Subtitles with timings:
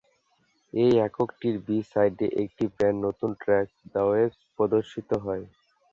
[0.73, 5.43] এই এককটির বি-সাইডে একটি ব্র্যান্ড নতুন ট্র্যাক, "দ্য ওয়েইভস" প্রদর্শিত হয়।